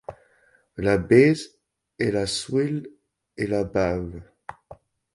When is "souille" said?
2.25-2.87